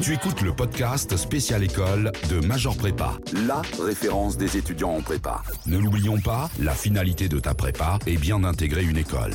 [0.00, 5.42] Tu écoutes le podcast Spécial École de Major Prépa, la référence des étudiants en prépa.
[5.66, 9.32] Ne l'oublions pas, la finalité de ta prépa est bien d'intégrer une école.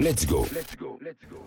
[0.00, 0.46] Let's go.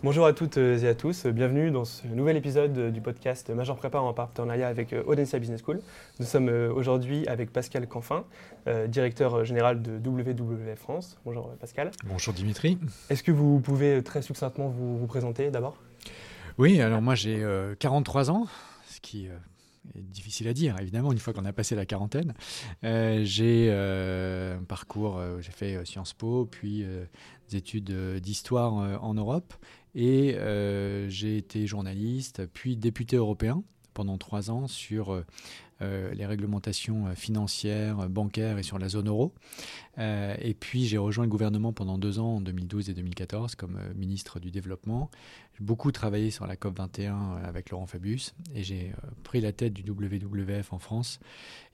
[0.02, 4.00] Bonjour à toutes et à tous, bienvenue dans ce nouvel épisode du podcast Major Prépa
[4.00, 5.82] en partenariat avec Audencia Business School.
[6.20, 8.24] Nous sommes aujourd'hui avec Pascal Canfin,
[8.68, 11.18] euh, directeur général de WWF France.
[11.26, 11.92] Bonjour Pascal.
[12.06, 12.78] Bonjour Dimitri.
[13.10, 15.76] Est-ce que vous pouvez très succinctement vous, vous présenter d'abord?
[16.58, 17.44] Oui, alors moi j'ai
[17.80, 18.48] 43 ans,
[18.88, 19.32] ce qui est
[19.96, 22.34] difficile à dire, évidemment, une fois qu'on a passé la quarantaine.
[22.84, 26.86] Euh, j'ai euh, un parcours, euh, j'ai fait Sciences Po, puis
[27.50, 29.54] des études d'histoire en Europe,
[29.96, 30.38] et
[31.08, 35.24] j'ai été journaliste, puis député européen pendant trois ans sur
[36.14, 39.34] les réglementations financières, bancaires et sur la zone euro.
[39.98, 44.40] et puis j'ai rejoint le gouvernement pendant deux ans, en 2012 et 2014, comme ministre
[44.40, 45.10] du Développement.
[45.58, 49.84] J'ai beaucoup travaillé sur la COP21 avec Laurent Fabius et j'ai pris la tête du
[49.84, 51.20] WWF en France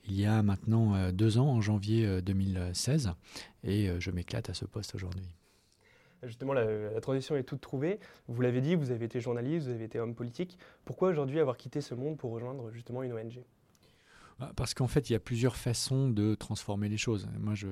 [0.06, 3.12] il y a maintenant deux ans, en janvier 2016.
[3.64, 5.26] Et je m'éclate à ce poste aujourd'hui.
[6.22, 7.98] Justement, la, transition est toute trouvée.
[8.28, 10.58] Vous l'avez dit, vous avez été journaliste, vous avez été homme politique.
[10.84, 13.42] Pourquoi aujourd'hui avoir quitté ce monde pour rejoindre justement une ONG
[14.56, 17.28] Parce qu'en fait, il y a plusieurs façons de transformer les choses.
[17.38, 17.68] Moi, je,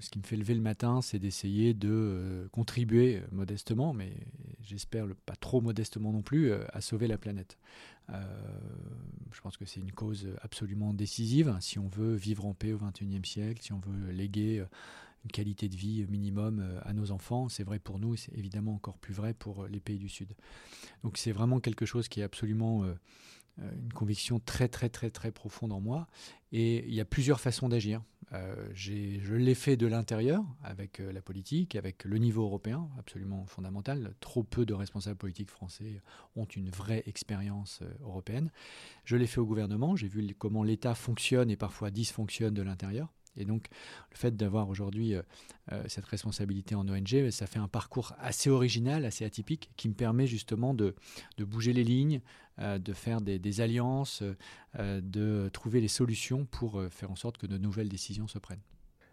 [0.00, 4.12] ce qui me fait lever le matin, c'est d'essayer de contribuer modestement, mais
[4.62, 7.58] j'espère pas trop modestement non plus, à sauver la planète.
[8.08, 12.78] je pense que c'est une cause absolument décisive si on veut vivre en paix au
[12.78, 14.64] XXIe siècle, si on veut léguer
[15.24, 17.48] une qualité de vie minimum à nos enfants.
[17.48, 20.32] C'est vrai pour nous c'est évidemment encore plus vrai pour les pays du Sud.
[21.02, 22.84] Donc c'est vraiment quelque chose qui est absolument
[23.58, 26.06] une conviction très très très très profonde en moi.
[26.52, 28.02] Et il y a plusieurs façons d'agir.
[28.32, 34.14] Euh, je l'ai fait de l'intérieur avec la politique, avec le niveau européen, absolument fondamental.
[34.20, 36.02] Trop peu de responsables politiques français
[36.34, 38.50] ont une vraie expérience européenne.
[39.04, 43.12] Je l'ai fait au gouvernement, j'ai vu comment l'État fonctionne et parfois dysfonctionne de l'intérieur.
[43.36, 43.66] Et donc,
[44.10, 45.14] le fait d'avoir aujourd'hui
[45.88, 50.26] cette responsabilité en ONG, ça fait un parcours assez original, assez atypique, qui me permet
[50.26, 50.94] justement de,
[51.38, 52.20] de bouger les lignes,
[52.58, 54.22] de faire des, alliances,
[54.78, 58.62] de trouver les solutions pour faire en sorte que de nouvelles décisions se prennent.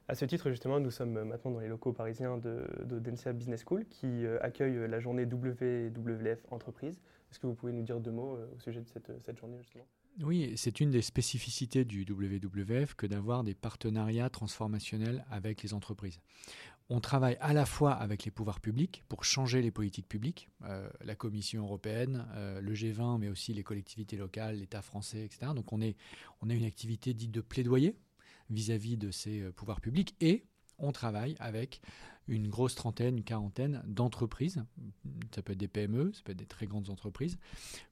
[0.08, 3.64] À ce titre, justement, nous sommes maintenant dans les locaux parisiens de, de Densea Business
[3.66, 7.00] School qui accueille la journée WWF Entreprise.
[7.34, 9.88] Est-ce que vous pouvez nous dire deux mots au sujet de cette, cette journée, justement?
[10.22, 16.20] Oui, c'est une des spécificités du WWF que d'avoir des partenariats transformationnels avec les entreprises.
[16.90, 20.88] On travaille à la fois avec les pouvoirs publics pour changer les politiques publiques, euh,
[21.04, 25.54] la Commission européenne, euh, le G20, mais aussi les collectivités locales, l'État français, etc.
[25.56, 25.98] Donc on, est,
[26.42, 27.96] on a une activité dite de plaidoyer
[28.52, 30.46] vis-à-vis -vis de ces euh, pouvoirs publics et
[30.84, 31.82] on travaille avec
[32.28, 34.64] une grosse trentaine, une quarantaine d'entreprises,
[35.34, 37.38] ça peut être des PME, ça peut être des très grandes entreprises,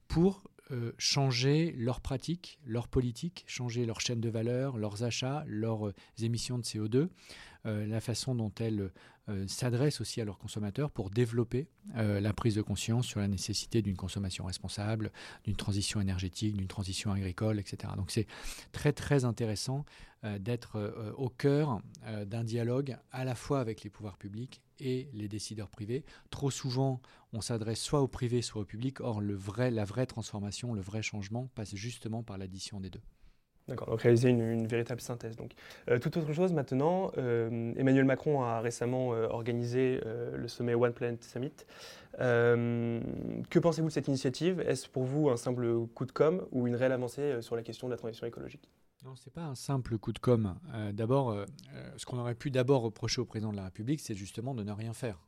[0.08, 5.88] pour euh, changer leurs pratiques, leurs politiques, changer leur chaîne de valeur, leurs achats, leurs
[5.88, 7.08] euh, émissions de CO2, euh,
[7.64, 8.90] la façon dont elles
[9.46, 13.96] s'adressent aussi à leurs consommateurs pour développer la prise de conscience sur la nécessité d'une
[13.96, 15.12] consommation responsable,
[15.44, 17.92] d'une transition énergétique, d'une transition agricole, etc.
[17.96, 18.26] Donc c'est
[18.72, 19.84] très très intéressant
[20.40, 21.80] d'être au cœur
[22.26, 26.04] d'un dialogue à la fois avec les pouvoirs publics et les décideurs privés.
[26.30, 27.00] Trop souvent,
[27.32, 29.00] on s'adresse soit au privé, soit au public.
[29.00, 33.02] Or, la vraie transformation, le vrai changement passe justement par l'addition des deux.
[33.68, 35.36] D'accord, donc réaliser une, véritable synthèse.
[35.36, 35.52] Donc,
[35.88, 40.00] euh, toute autre chose maintenant, euh, Emmanuel Macron a récemment euh, organisé
[40.34, 41.52] le sommet One Planet Summit.
[42.18, 44.60] que pensez-vous de cette initiative?
[44.60, 47.86] Est-ce pour vous un simple coup de com' ou une réelle avancée sur la question
[47.86, 48.68] de la transition écologique?
[49.04, 50.54] Non, ce n'est pas un simple coup de com.
[50.92, 51.36] d'abord,
[51.96, 54.72] ce qu'on aurait pu d'abord reprocher au président de la République, c'est justement de ne
[54.72, 55.18] rien faire,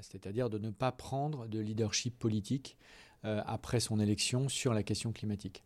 [0.00, 2.76] c'est-à-dire de ne pas prendre de leadership politique
[3.22, 5.64] après son élection sur la question climatique.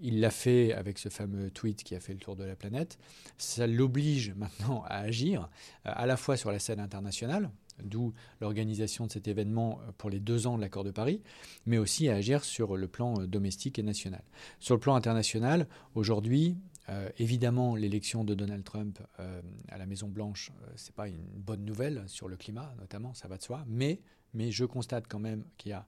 [0.00, 2.98] Il l'a fait avec ce fameux tweet qui a fait le tour de la planète.
[3.36, 5.48] Ça l'oblige maintenant à agir,
[5.84, 7.50] à la fois sur la scène internationale,
[7.82, 11.22] d'où l'organisation de cet événement pour les deux ans de l'accord de Paris,
[11.66, 14.22] mais aussi à agir sur le plan domestique et national.
[14.58, 16.56] Sur le plan international, aujourd'hui,
[16.90, 21.22] euh, évidemment, l'élection de Donald Trump euh, à la Maison Blanche, euh, c'est pas une
[21.36, 23.64] bonne nouvelle sur le climat, notamment, ça va de soi.
[23.66, 24.00] Mais,
[24.32, 25.86] mais je constate quand même qu'il y a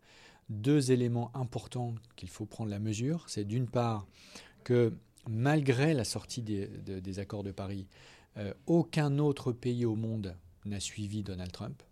[0.50, 3.24] deux éléments importants qu'il faut prendre la mesure.
[3.28, 4.06] C'est d'une part
[4.62, 4.92] que
[5.28, 7.86] malgré la sortie des, accords de Paris,
[8.66, 11.82] aucun autre pays au monde n'a suivi Donald Trump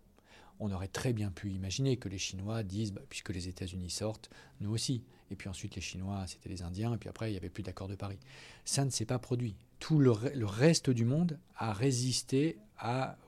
[0.59, 4.29] on aurait très bien pu imaginer que les Chinois disent, bah, puisque les États-Unis sortent,
[4.59, 5.03] nous aussi.
[5.31, 7.63] Et puis ensuite, les Chinois, c'était les Indiens, et puis après, il n'y avait plus
[7.63, 8.19] d'accord de Paris.
[8.65, 9.55] Ça ne s'est pas produit.
[9.79, 12.57] Tout le, reste du monde a résisté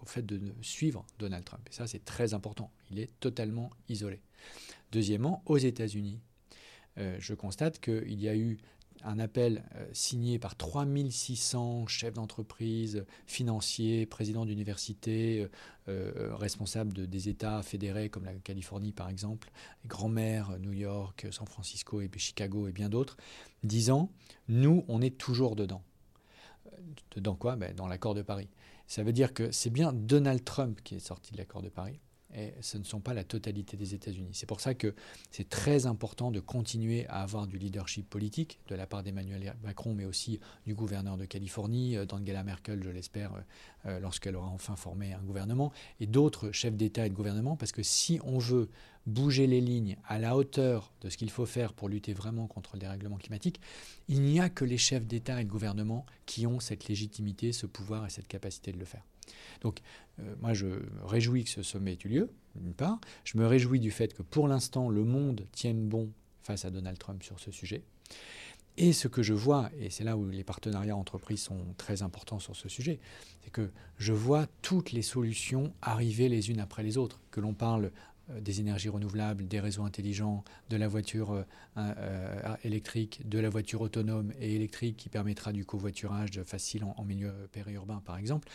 [0.02, 1.68] au fait de suivre Donald Trump.
[1.70, 2.72] Et ça, c'est très important.
[2.90, 4.22] Il est totalement isolé.
[4.92, 6.20] Deuxièmement, aux États-Unis,
[6.98, 8.60] je constate qu'il y a eu
[9.04, 15.42] un appel euh, signé par 3600 chefs d'entreprise, financiers, présidents d'universités,
[15.88, 19.52] euh, euh, responsables de, des États fédérés comme la Californie par exemple,
[19.86, 23.18] grand-mère, New York, San Francisco et Chicago et bien d'autres,
[23.64, 24.12] disant
[24.48, 25.84] nous, on est toujours dedans.
[27.16, 27.56] Dedans quoi?
[27.56, 28.50] Ben, Dans l'accord de Paris.
[28.88, 32.00] Ça veut dire que c'est bien Donald Trump qui est sorti de l'accord de Paris
[32.36, 34.30] et ce ne sont pas la totalité des États-Unis.
[34.34, 34.94] C'est pour ça que
[35.32, 39.94] c'est très important de continuer à avoir du leadership politique de la part d'Emmanuel Macron,
[39.94, 43.40] mais aussi du gouverneur de Californie, euh, d'Angela Merkel, je l'espère, euh,
[43.88, 47.72] euh, lorsqu'elle aura enfin formé un gouvernement, et d'autres chefs d'État et de gouvernement, parce
[47.72, 48.70] que si on veut
[49.08, 52.72] bouger les lignes à la hauteur de ce qu'il faut faire pour lutter vraiment contre
[52.76, 53.60] le dérèglement climatique,
[54.08, 57.66] il n'y a que les chefs d'État et de gouvernement qui ont cette légitimité, ce
[57.66, 59.04] pouvoir et cette capacité de le faire.
[59.62, 59.80] Donc,
[60.20, 63.00] euh, moi, je me réjouis que ce sommet ait eu lieu, d'une part.
[63.24, 66.12] Je me réjouis du fait que pour l'instant, le monde tienne bon
[66.44, 67.84] face à Donald Trump sur ce sujet.
[68.78, 72.40] Et ce que je vois, et c'est là où les partenariats entreprises sont très importants
[72.40, 73.00] sur ce sujet,
[73.44, 77.22] c'est que je vois toutes les solutions arriver les unes après les autres.
[77.32, 77.92] Que l'on parle
[78.30, 81.44] euh, des énergies renouvelables, des réseaux intelligents, de la voiture
[81.78, 87.34] euh, électrique, de la voiture autonome et électrique qui permettra du covoiturage facile en milieu
[87.52, 88.48] périurbain, par exemple.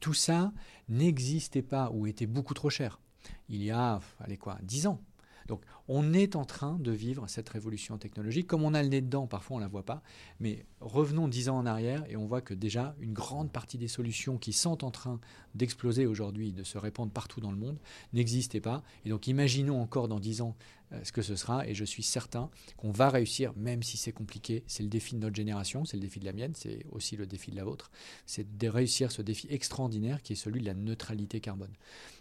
[0.00, 0.52] Tout ça
[0.88, 3.00] n'existait pas ou était beaucoup trop cher
[3.48, 5.00] il y a, allez quoi, 10 ans.
[5.46, 8.46] Donc on est en train de vivre cette révolution technologique.
[8.46, 10.02] Comme on a le nez dedans, parfois on ne la voit pas.
[10.40, 13.88] Mais revenons dix ans en arrière et on voit que déjà une grande partie des
[13.88, 15.20] solutions qui sont en train
[15.54, 17.78] d'exploser aujourd'hui, de se répandre partout dans le monde,
[18.12, 18.82] n'existaient pas.
[19.06, 20.54] Et donc imaginons encore dans dix ans
[21.02, 21.66] ce que ce sera.
[21.66, 24.64] Et je suis certain qu'on va réussir, même si c'est compliqué.
[24.66, 27.26] C'est le défi de notre génération, c'est le défi de la mienne, c'est aussi le
[27.26, 27.90] défi de la vôtre.
[28.26, 31.72] C'est de réussir ce défi extraordinaire qui est celui de la neutralité carbone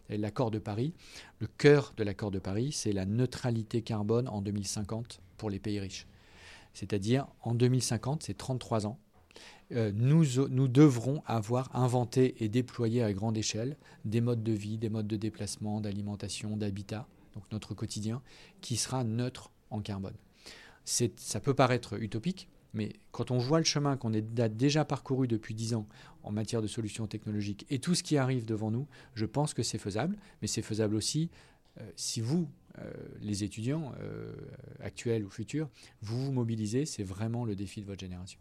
[0.10, 0.94] l'accord de Paris.
[1.40, 5.80] Le cœur de l'accord de Paris, c'est la neutralité carbone en 2050 pour les pays
[5.80, 6.08] riches.
[6.74, 9.00] C'est-à-dire, en 2050, c'est 33 ans,
[9.74, 13.75] euh, nous devrons avoir inventé et déployé à grande échelle
[14.06, 18.22] des modes de vie, des modes de déplacement, d'alimentation, d'habitat, donc notre quotidien,
[18.62, 20.16] qui sera neutre en carbone.
[20.86, 25.54] Ça peut paraître utopique, mais quand on voit le chemin qu'on a déjà parcouru depuis
[25.54, 25.88] 10 ans
[26.24, 29.63] en matière de solutions technologiques et tout ce qui arrive devant nous, je pense que
[29.63, 30.18] c'est faisable.
[30.42, 31.30] Mais c'est faisable aussi
[31.80, 32.48] euh, si vous,
[32.80, 32.92] euh,
[33.22, 34.33] les étudiants euh,
[34.80, 35.69] actuels ou futurs,
[36.01, 36.86] vous vous mobilisez.
[36.86, 38.40] C'est vraiment le défi de votre génération.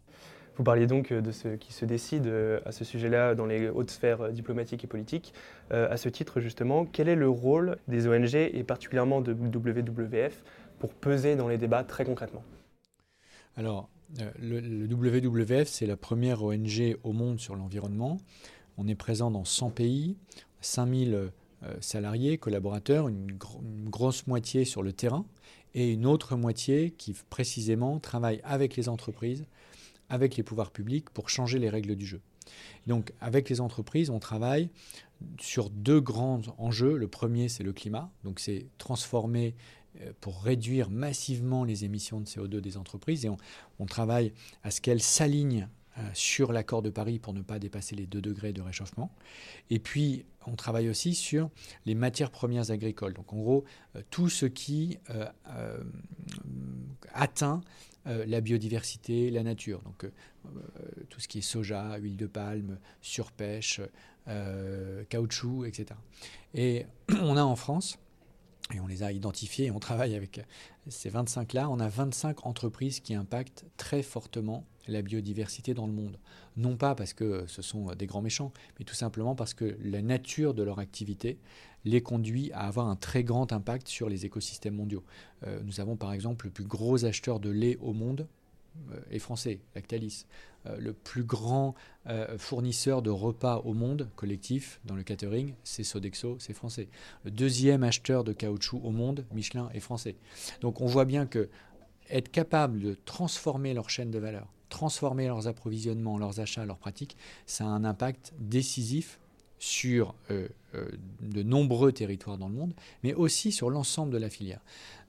[0.57, 2.27] Vous parliez donc de ce qui se décide
[2.65, 5.33] à ce sujet-là dans les hautes sphères diplomatiques et politiques.
[5.69, 10.43] à ce titre, justement, quel est le rôle des ONG et particulièrement de WWF
[10.79, 12.43] pour peser dans les débats très concrètement?
[13.55, 13.89] Alors,
[14.21, 18.17] euh, le, WWF, c'est la première ONG au monde sur l'environnement.
[18.77, 20.17] On est présent dans 100 pays,
[20.61, 21.29] 5000 euh,
[21.81, 23.37] salariés, collaborateurs, une,
[23.89, 25.25] grosse moitié sur le terrain
[25.73, 29.45] et une autre moitié qui précisément travaille avec les entreprises,
[30.09, 32.21] avec les pouvoirs publics pour changer les règles du jeu.
[32.85, 34.69] Donc avec les entreprises, on travaille
[35.39, 36.97] sur deux grands enjeux.
[36.97, 39.55] Le premier, c'est le climat, donc c'est transformer
[40.01, 43.29] euh, pour réduire massivement les émissions de CO2 des entreprises et
[43.79, 44.33] on, travaille
[44.63, 45.67] à ce qu'elles s'alignent
[45.97, 49.11] euh, sur l'accord de Paris pour ne pas dépasser les 2 degrés de réchauffement.
[49.69, 51.49] Et puis, on travaille aussi sur
[51.85, 53.13] les matières premières agricoles.
[53.13, 53.65] Donc, en gros,
[53.95, 54.99] euh, tout ce qui
[57.13, 57.61] atteint
[58.07, 59.81] la biodiversité, la nature.
[59.81, 60.05] Donc,
[61.09, 63.81] tout ce qui est soja, huile de palme, surpêche,
[65.09, 65.99] caoutchouc, etc.
[66.53, 66.85] Et
[67.21, 67.99] on a en France
[68.73, 70.41] et on les a identifiés et on travaille avec
[70.87, 71.69] ces 25-là.
[71.69, 76.17] On a 25 entreprises qui impactent très fortement la biodiversité dans le monde.
[76.55, 80.01] Non pas parce que ce sont des grands méchants, mais tout simplement parce que la
[80.01, 81.39] nature de leur activité
[81.85, 85.03] les conduit à avoir un très grand impact sur les écosystèmes mondiaux.
[85.45, 88.27] Euh, nous avons par exemple le plus gros acheteur de lait au monde
[89.11, 90.25] est français, Lactalis.
[90.67, 91.75] Euh, le plus grand
[92.07, 96.89] euh, fournisseur de repas au monde collectif dans le catering, c'est Sodexo, c'est français.
[97.23, 100.15] Le deuxième acheteur de caoutchouc au monde, Michelin, est français.
[100.61, 101.49] Donc on voit bien que
[102.09, 107.17] être capable de transformer leur chaîne de valeur, transformer leurs approvisionnements, leurs achats, leurs pratiques,
[107.45, 109.19] ça a un impact décisif
[109.59, 112.73] sur de nombreux territoires dans le monde,
[113.03, 114.61] mais aussi sur l'ensemble de la filière.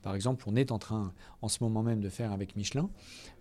[0.02, 1.12] Par exemple, on est en train,
[1.42, 2.88] en ce moment même, de faire avec Michelin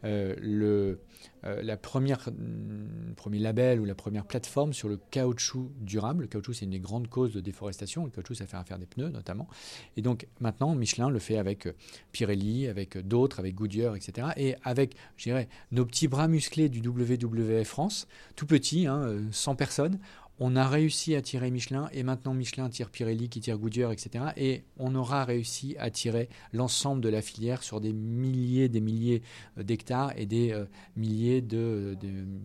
[0.04, 1.00] euh, le
[1.46, 6.24] euh, la première, mm, premier label ou la première plateforme sur le caoutchouc durable.
[6.24, 8.06] Le caoutchouc, c'est une des grandes causes de déforestation.
[8.06, 9.48] Le caoutchouc, ça fait faire des pneus notamment.
[9.96, 11.74] Et donc maintenant, Michelin le fait avec euh,
[12.12, 14.30] Pirelli, avec d'autres, avec Goodyear, etc.
[14.36, 19.56] Et avec, je dirais, nos petits bras musclés du WWF France, tout petit, hein, 100
[19.56, 20.00] personnes,
[20.40, 24.26] on a réussi à tirer Michelin et maintenant Michelin tire Pirelli qui tire Goodyear, etc.
[24.38, 29.24] Et on aura réussi à tirer l'ensemble de la filière sur des milliers, des milliers
[29.58, 30.66] euh, d'hectares et des euh,
[30.96, 31.98] milliers de,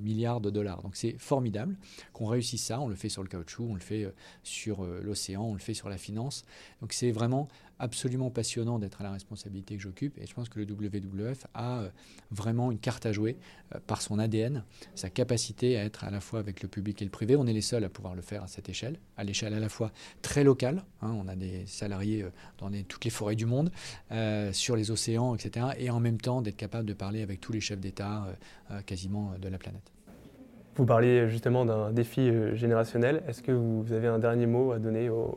[0.03, 0.83] milliards de dollars.
[0.83, 1.77] Donc c'est formidable
[2.13, 2.81] qu'on réussisse ça.
[2.81, 5.75] On le fait sur le caoutchouc, on le fait euh, sur l'océan, on le fait
[5.75, 6.45] sur la finance.
[6.81, 7.49] Donc c'est vraiment
[7.83, 11.81] absolument passionnant d'être à la responsabilité que j'occupe et je pense que le WWF a
[11.81, 11.91] euh,
[12.31, 13.37] vraiment une carte à jouer
[13.75, 14.63] euh, par son ADN,
[14.95, 17.35] sa capacité à être à la fois avec le public et le privé.
[17.35, 19.69] On est les seuls à pouvoir le faire à cette échelle, à l'échelle à la
[19.69, 19.91] fois
[20.23, 23.73] très locale, hein, on a des salariés euh, dans toutes les forêts du monde,
[24.53, 25.67] sur les océans, etc.
[25.79, 28.27] Et en même temps d'être capable de parler avec tous les chefs d'État
[28.87, 29.93] quasiment de la planète.
[30.77, 33.23] Vous parliez justement d'un défi euh, générationnel.
[33.29, 35.37] Est-ce que vous avez un dernier mot à donner aux,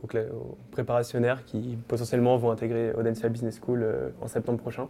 [0.70, 4.88] préparationnaires qui potentiellement vont intégrer Audencia Business School euh, en septembre prochain?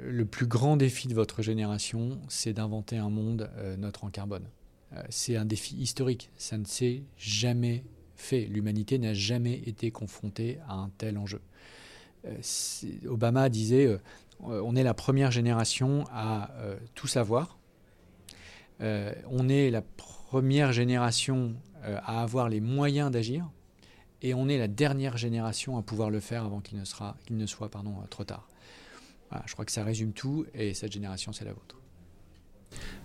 [0.00, 4.44] Euh, Le plus grand défi de votre génération, c'est d'inventer un monde neutre en carbone.
[5.10, 6.30] C'est un défi historique.
[6.38, 7.84] Ça ne s'est jamais
[8.16, 8.46] fait.
[8.46, 11.40] L'humanité n'a jamais été confrontée à un tel enjeu.
[13.06, 13.98] Obama disait
[14.40, 16.50] on est la première génération à
[16.94, 17.57] tout savoir
[18.80, 21.54] euh, on est la première génération
[21.84, 23.48] euh, à avoir les moyens d'agir
[24.22, 27.36] et on est la dernière génération à pouvoir le faire avant qu'il ne, sera, qu'il
[27.36, 28.48] ne soit pardon, euh, trop tard.
[29.46, 31.76] je crois que ça résume tout et cette génération, c'est la vôtre.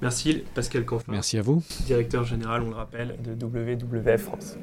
[0.02, 1.12] Merci Pascal Canfin.
[1.12, 1.64] Merci à vous.
[1.86, 4.58] Directeur général, on le rappelle, de WWF France.